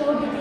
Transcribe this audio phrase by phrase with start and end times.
[0.00, 0.39] The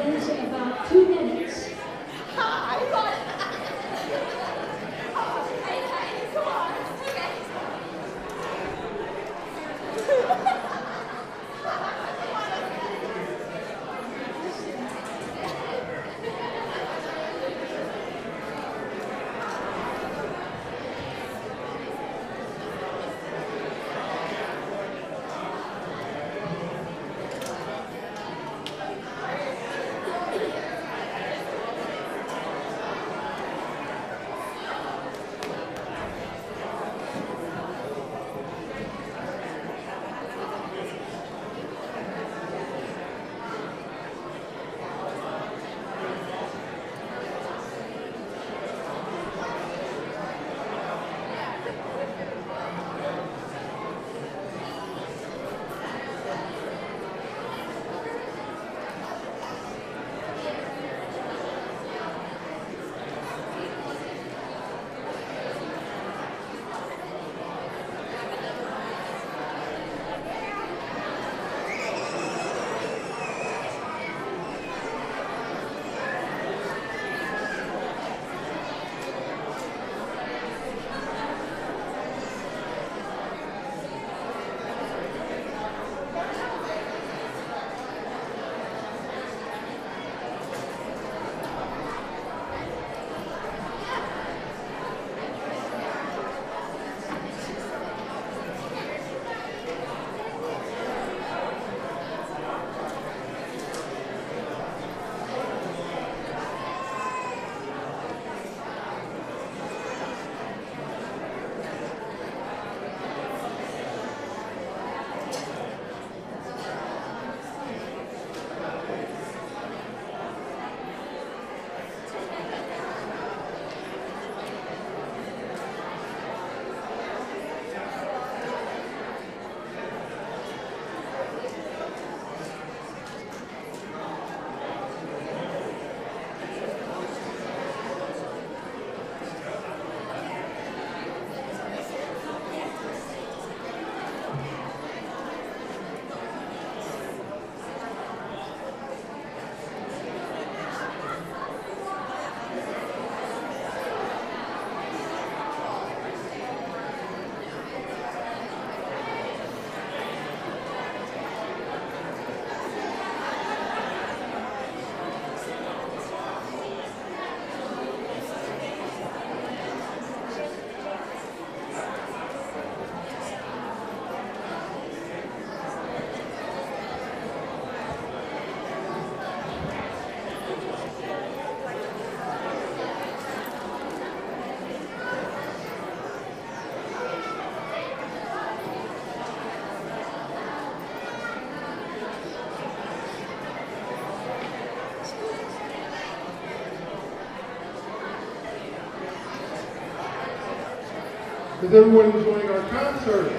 [201.69, 203.31] Is everyone enjoying our concert?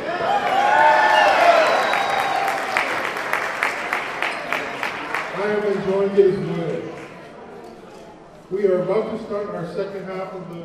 [5.35, 6.83] I am enjoying it as well.
[8.53, 10.65] We are about to start our second half of the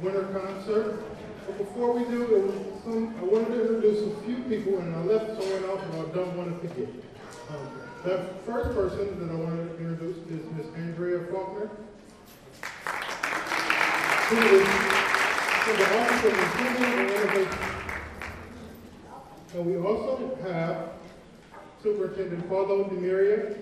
[0.00, 1.04] winter concert.
[1.46, 5.38] But before we do, some, I wanted to introduce a few people, and I left
[5.38, 6.88] someone else and I don't want to forget.
[7.50, 7.68] Um,
[8.04, 11.68] the first person that I wanted to introduce is Miss Andrea Faulkner,
[14.30, 14.99] who is
[15.60, 17.58] from the Office of Improvement and Innovation.
[19.52, 20.76] And we also have
[21.82, 23.56] Superintendent Paulo Demiria.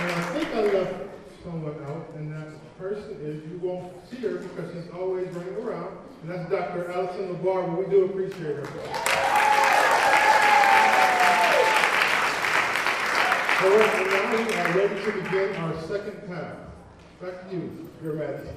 [0.00, 0.94] And I think I left
[1.44, 2.48] someone out, and that
[2.78, 6.90] person is, you won't see her because she's always running around, and that's Dr.
[6.90, 8.66] Allison LeBar, but we do appreciate her.
[13.62, 16.69] Right, and now we are ready to begin our second half.
[17.22, 18.48] You, Your Majesty.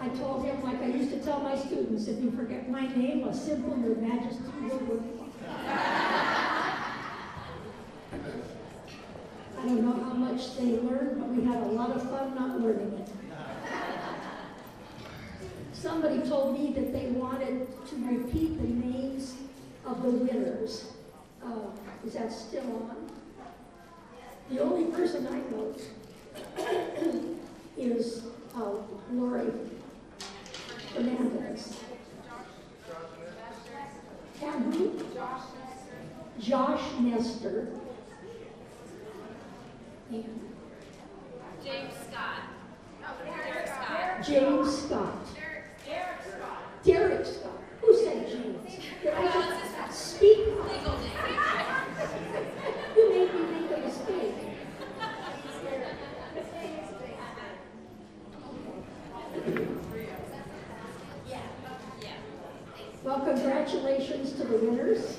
[0.00, 3.28] I told him, like I used to tell my students, if you forget my name,
[3.28, 5.02] a simple Your Majesty will work.
[9.58, 12.58] I don't know how much they learned, but we had a lot of fun not
[12.58, 13.10] learning it.
[15.74, 19.34] Somebody told me that they wanted to repeat the names
[19.84, 20.92] of the winners.
[21.44, 21.72] Uh,
[22.06, 23.05] is that still on?
[24.50, 25.74] The only person I know
[27.76, 28.22] is
[28.56, 28.74] uh,
[29.12, 29.50] Lori
[30.94, 31.80] Fernandez.
[34.44, 34.92] I'm who?
[36.38, 37.68] Josh Nestor.
[40.12, 40.40] And
[41.64, 42.42] James Scott.
[43.24, 44.22] Derek Scott.
[44.24, 45.26] James Scott.
[46.84, 47.65] Derek Scott.
[63.06, 65.18] Well, congratulations to the winners.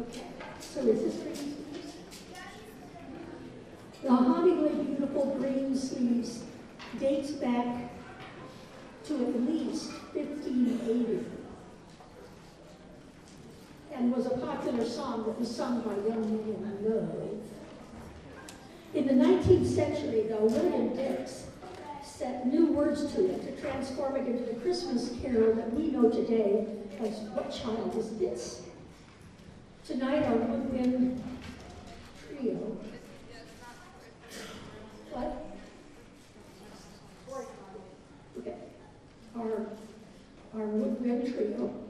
[0.00, 0.26] Okay,
[0.60, 1.92] so is this green sleeves?
[4.00, 6.44] The Hollywood Beautiful Green Sleeves
[7.00, 7.90] dates back
[9.06, 11.26] to at least 1580
[13.92, 17.22] and was a popular song that was sung by young men in love.
[18.94, 21.46] In the 19th century, though, William Dix
[22.04, 26.10] set new words to it to transform it into the Christmas carol that we know
[26.10, 26.66] today
[27.00, 28.62] as What Child Is This?
[29.86, 31.22] Tonight, our woodwind
[32.28, 32.76] trio.
[35.10, 35.46] What?
[38.38, 38.56] Okay.
[39.36, 39.66] Our,
[40.54, 41.81] our woodwind trio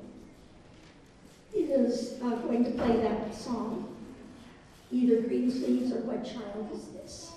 [2.22, 3.96] uh, going to play that song,
[4.90, 7.31] either Green Sleeves or What Child Is This?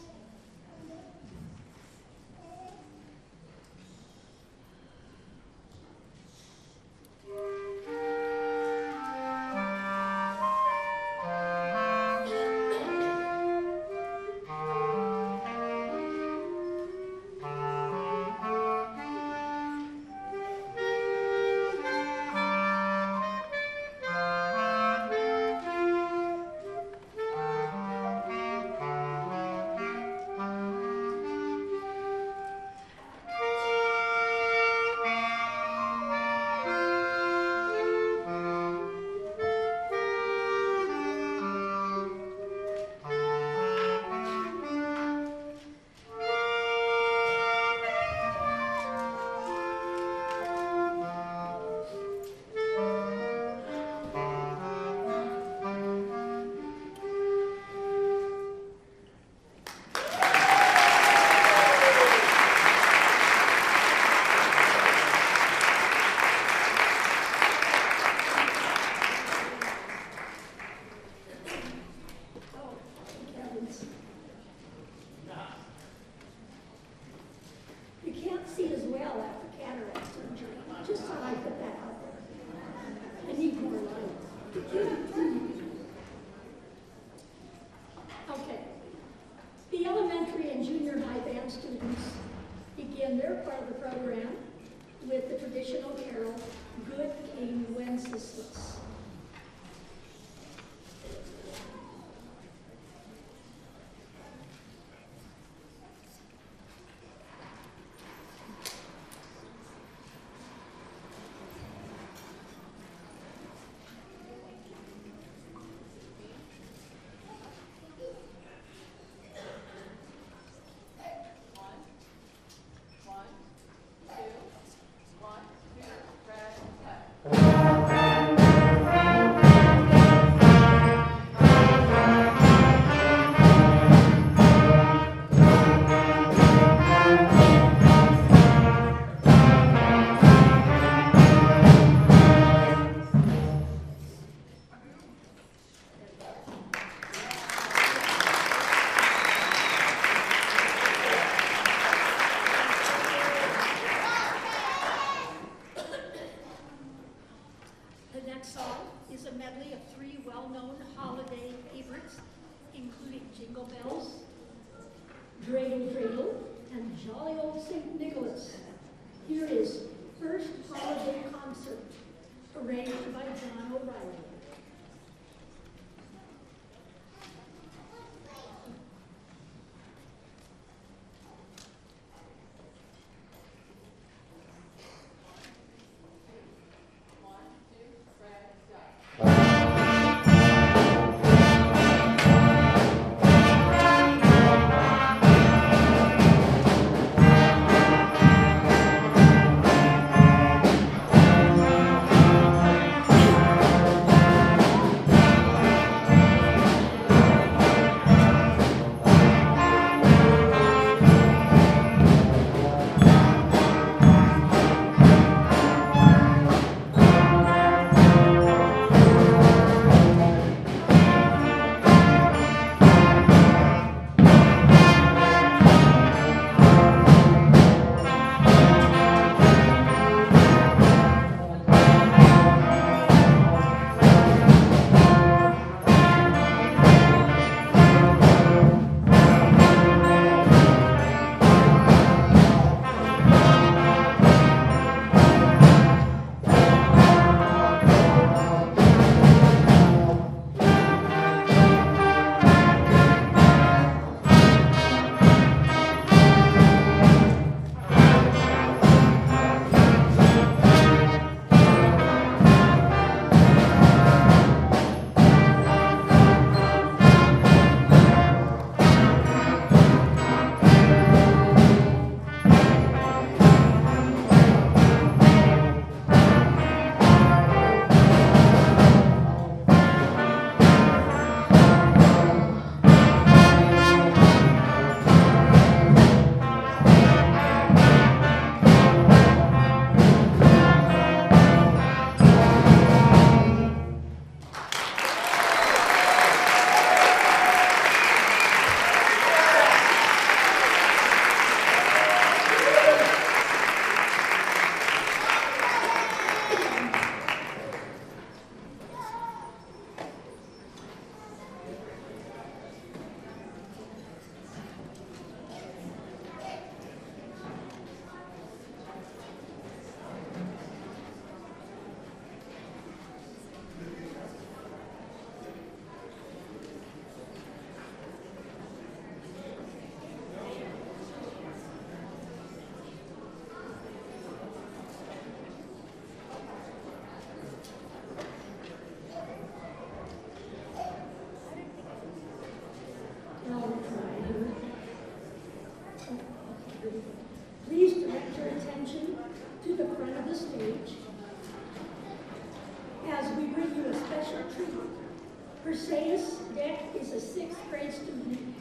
[355.75, 358.55] Mercedes Deck is a sixth grade student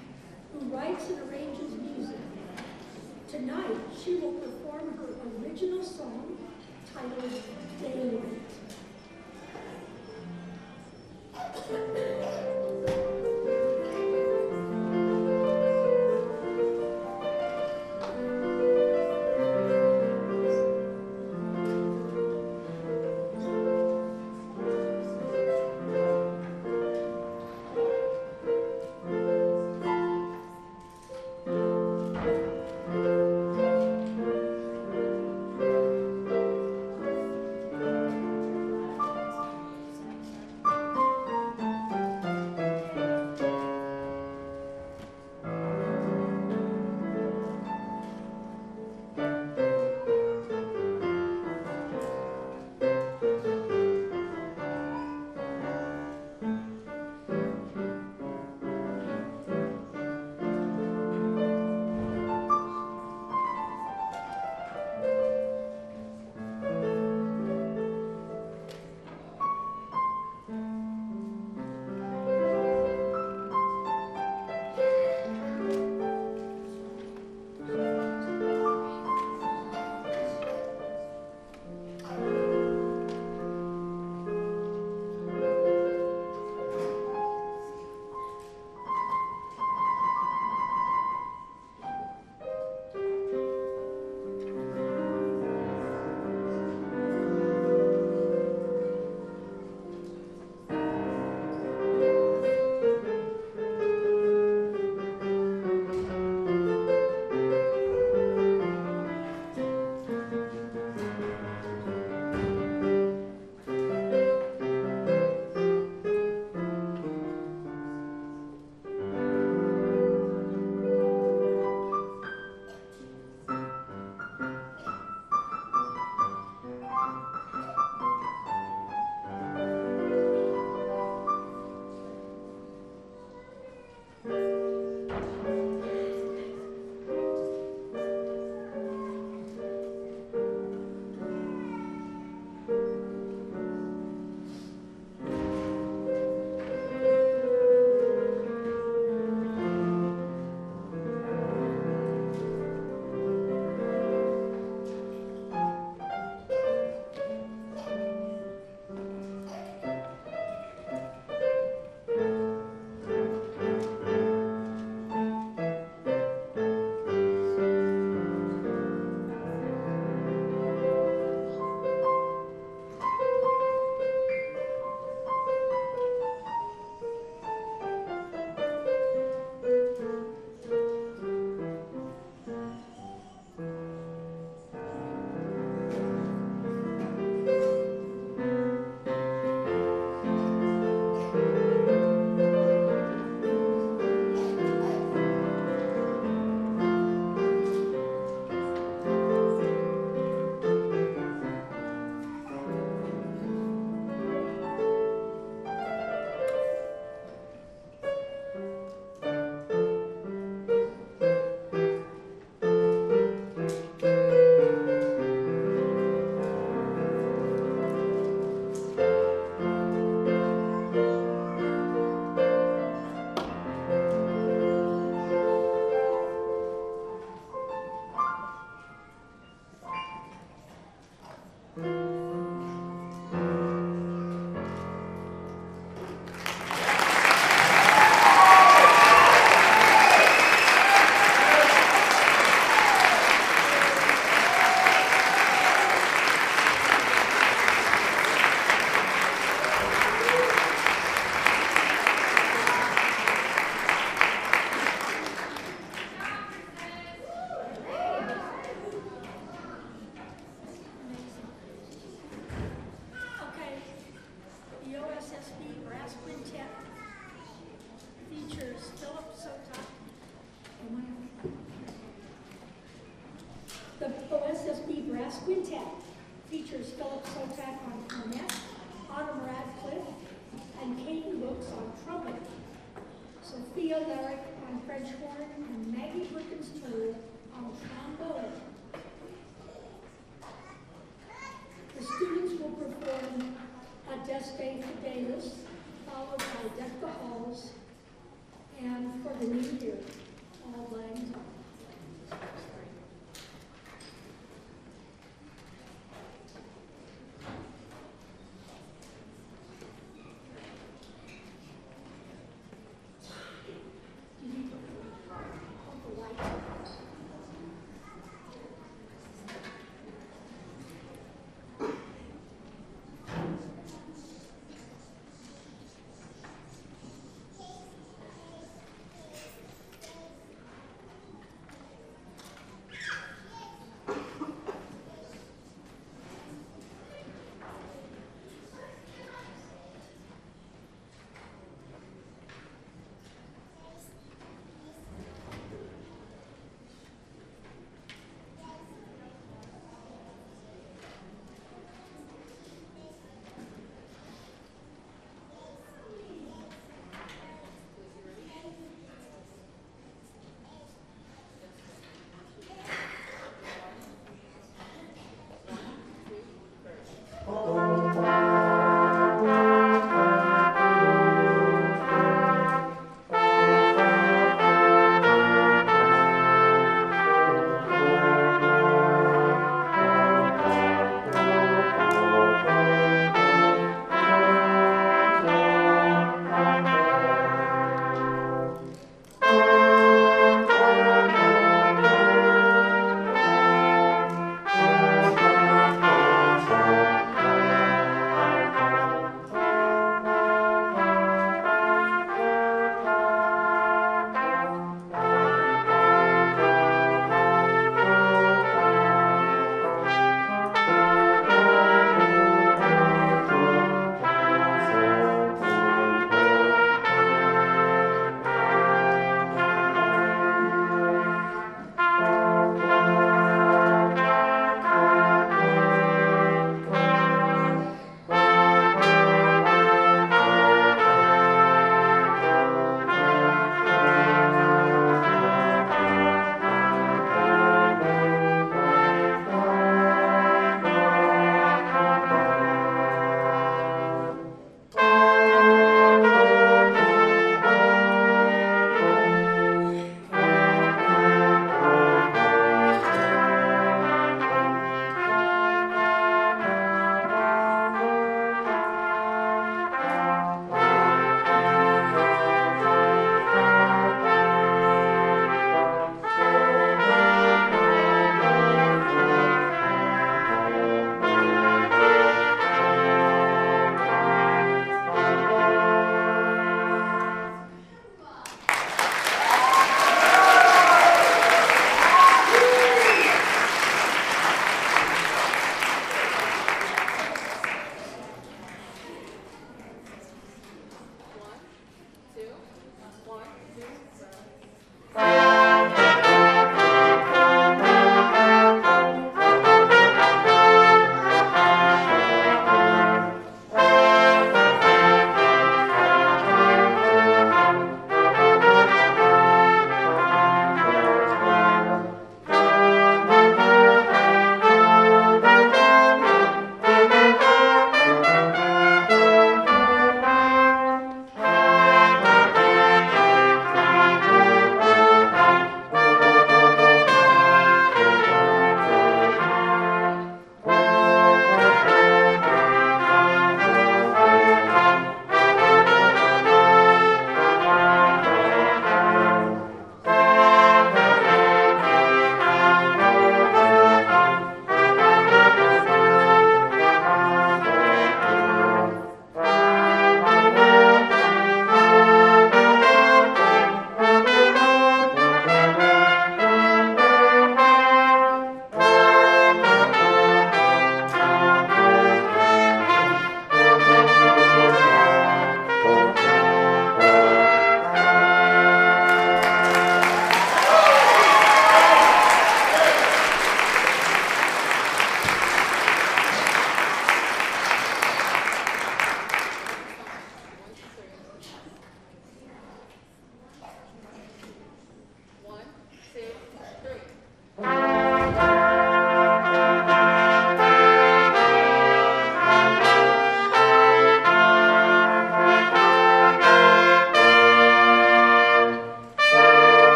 [0.52, 2.18] who writes and arranges music.
[3.28, 6.36] Tonight, she will perform her original song
[6.92, 7.40] titled
[7.80, 8.20] Daily.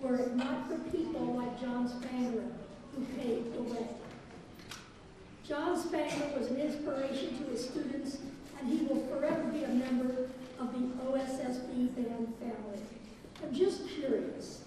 [0.00, 2.44] Were it not for people like John Spangler
[2.94, 3.86] who paved the way.
[5.46, 8.18] John Spangler was an inspiration to his students,
[8.60, 12.80] and he will forever be a member of the OSSB band family.
[13.42, 14.62] I'm just curious,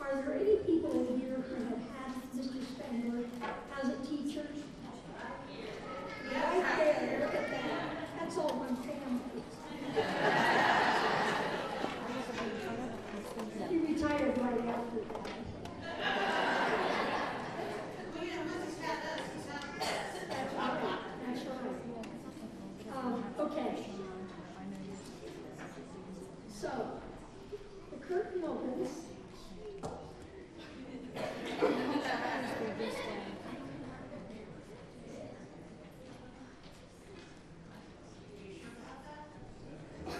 [0.00, 2.64] are there any people in here who have had Mr.
[2.64, 3.24] Spangler
[3.82, 4.46] as a teacher?
[6.32, 7.90] Right there, look at that.
[8.18, 9.42] That's all one family.
[13.68, 15.26] He retired right after that.
[20.28, 22.96] That's right, that's right.
[22.96, 23.86] Um, okay.
[26.54, 26.70] So,
[27.90, 28.90] the curtain opens.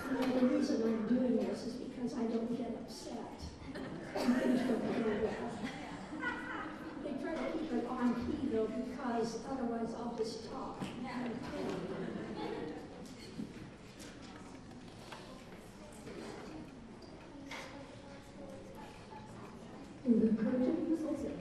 [0.09, 3.41] You know, the reason I'm doing this is because I don't get upset.
[4.15, 5.51] when things don't go well.
[7.05, 10.83] They try to keep it on key though, because otherwise I'll just talk.
[20.05, 21.33] And the curtain opens.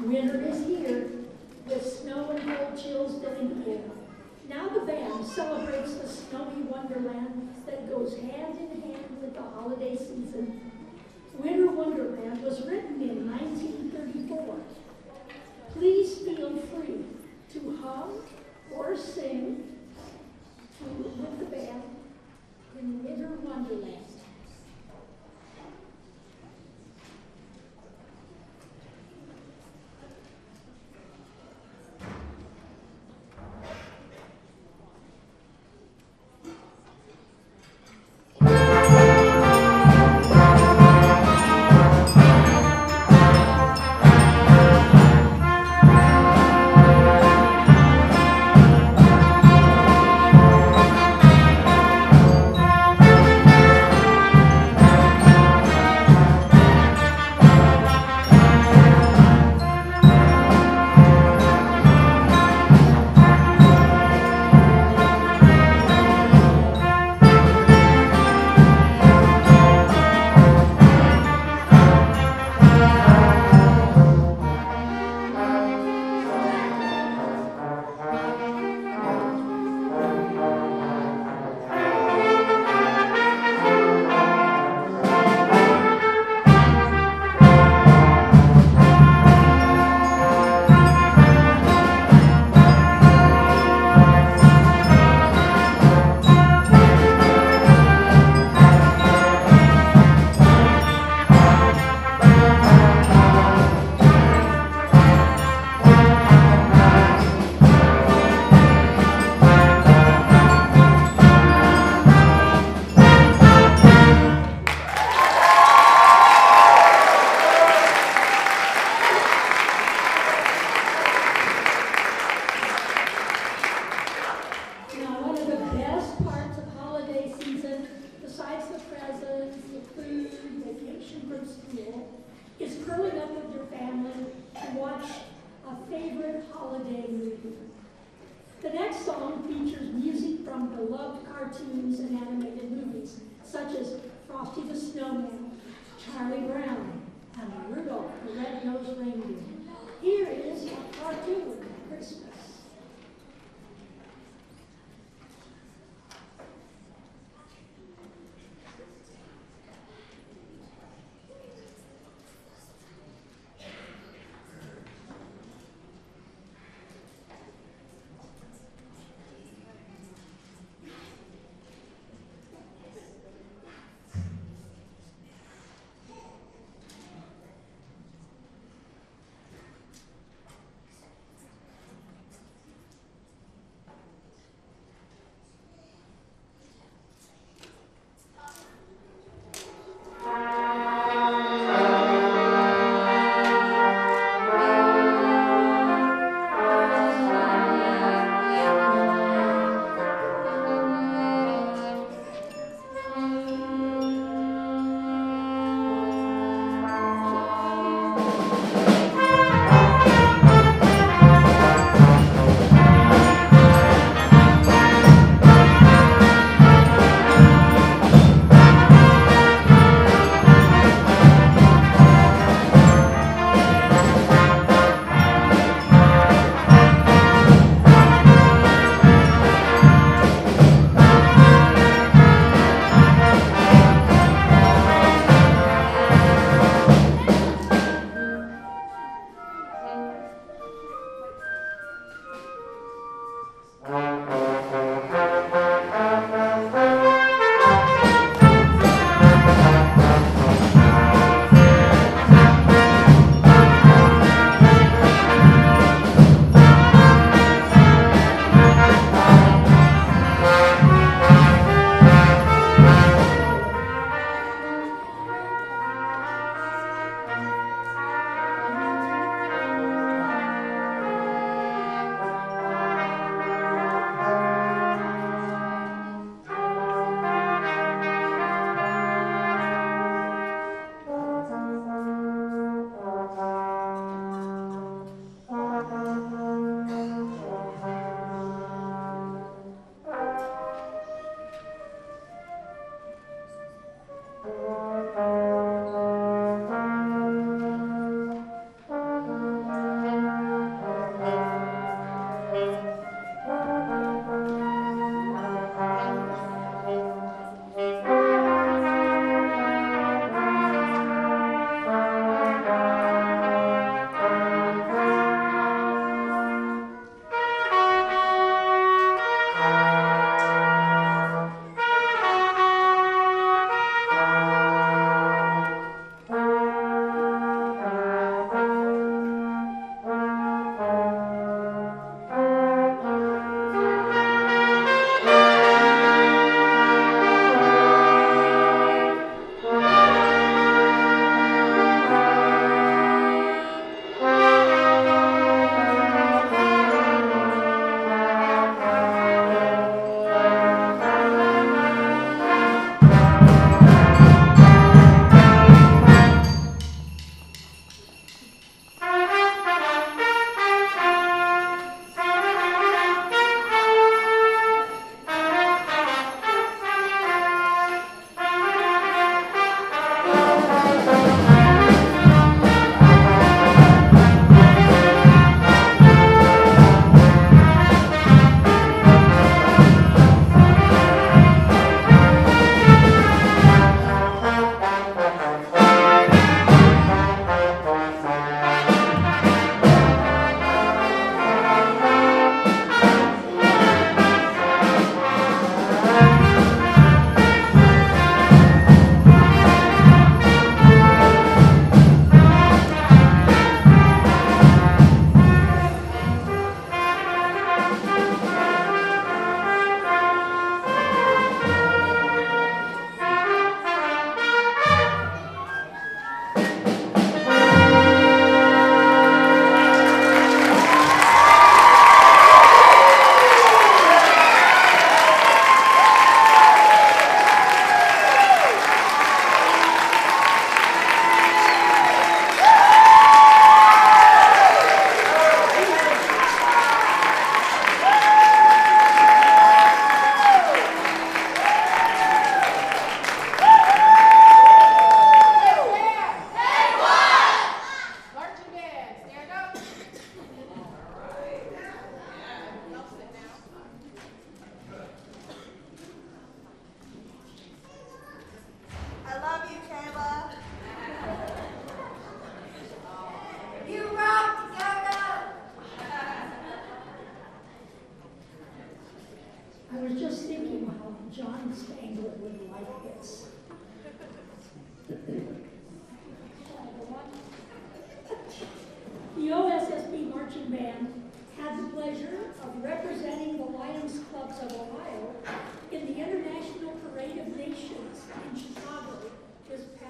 [0.00, 1.10] Winter is here,
[1.66, 3.80] with snow and cold chills filling the air.
[4.48, 9.96] Now the band celebrates the snowy wonderland that goes hand in hand with the holiday
[9.96, 10.60] season.
[11.38, 14.56] Winter Wonderland was written in 1934.
[15.72, 17.04] Please feel free
[17.54, 18.10] to hum
[18.76, 19.78] or sing
[20.78, 21.82] to, with the band
[22.78, 24.01] in Winter Wonderland.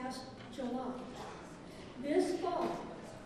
[0.04, 0.20] This past
[0.54, 0.92] July.
[2.02, 2.76] This fall,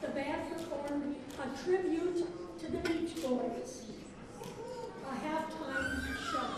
[0.01, 2.27] the band performed a tribute
[2.59, 3.83] to the Beach Boys,
[5.05, 6.01] a halftime
[6.31, 6.49] show.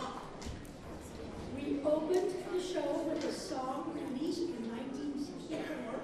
[1.56, 6.00] We opened the show with a song released in 1964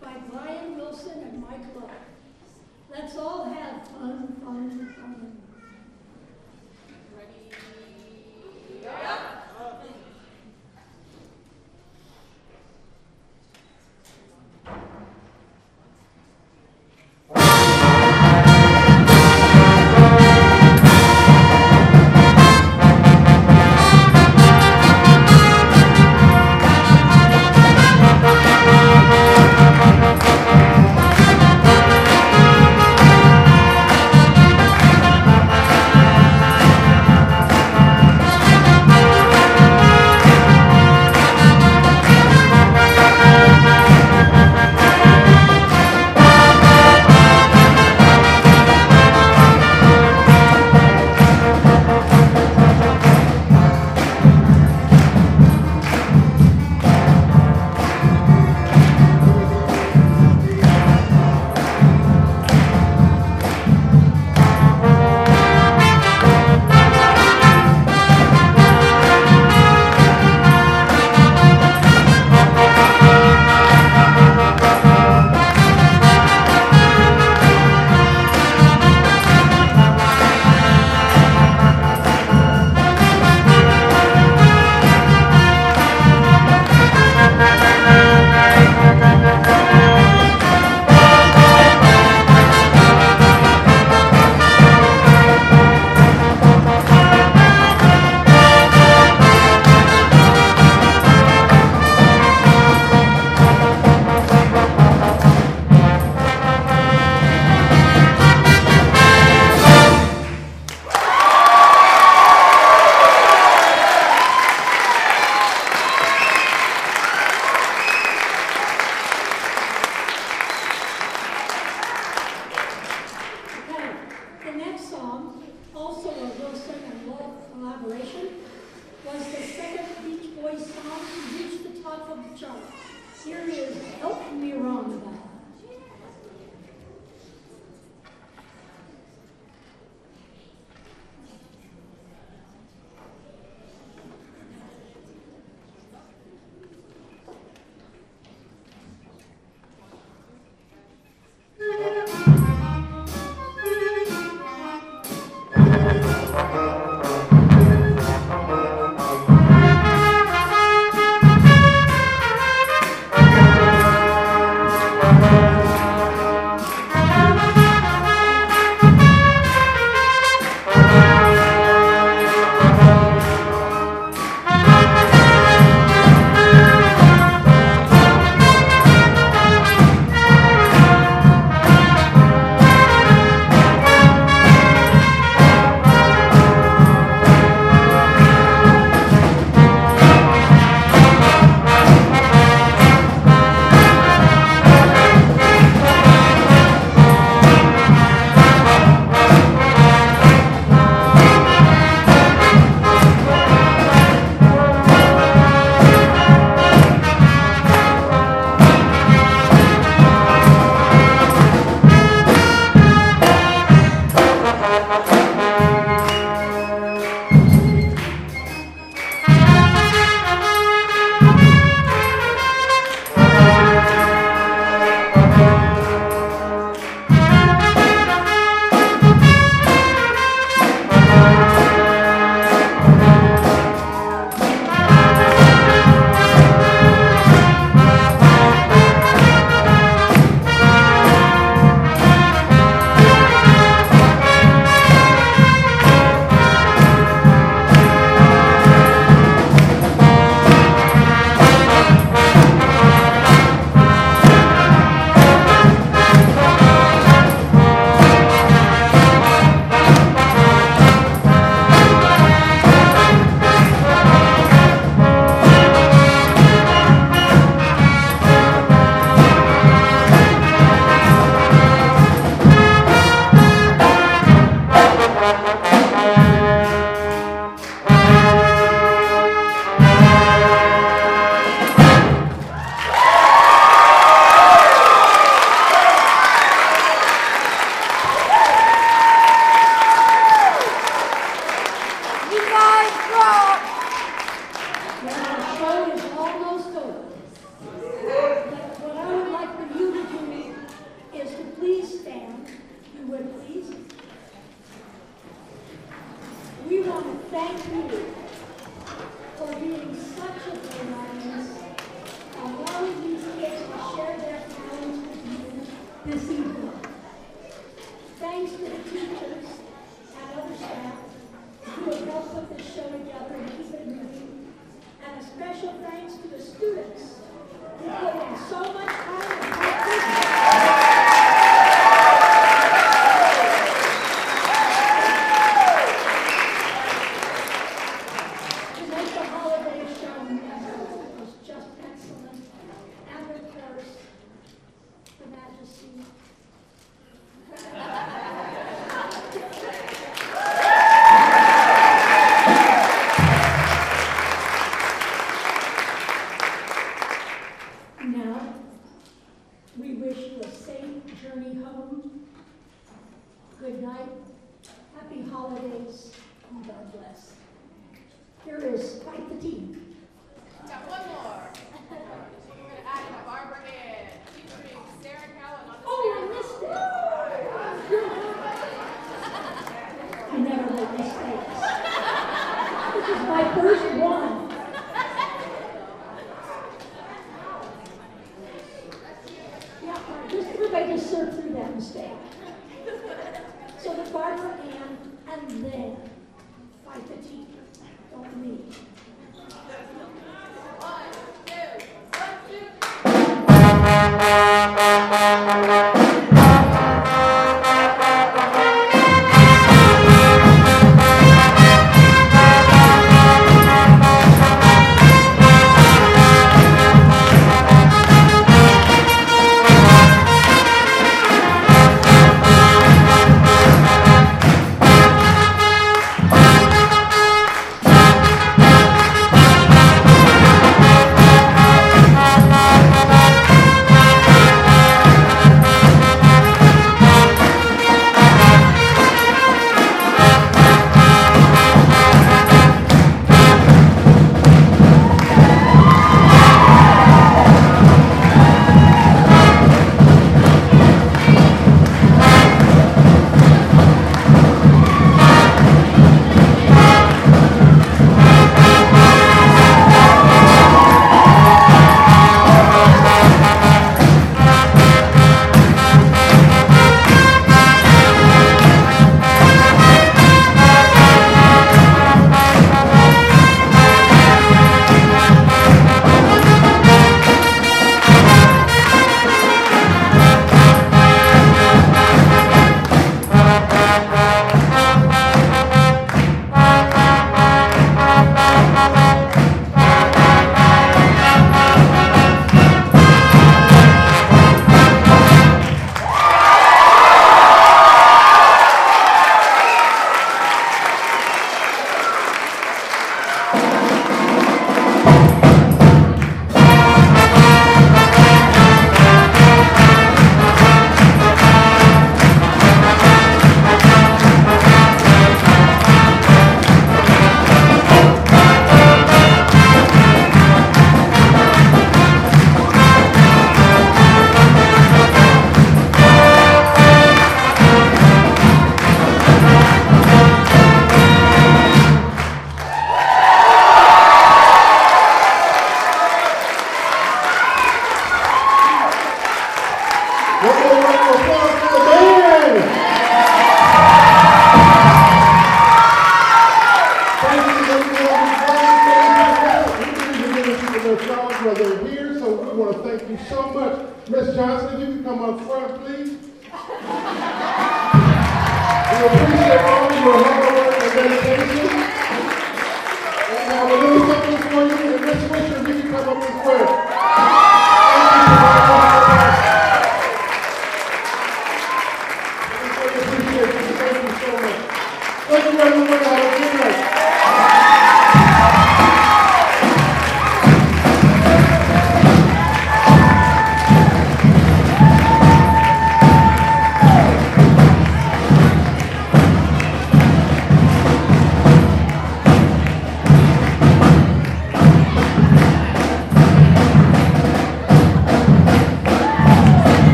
[0.00, 1.90] by Brian Wilson and Mike Love.
[2.90, 5.36] Let's all have fun, fun, fun.
[7.16, 7.50] Ready?
[9.62, 9.81] Okay,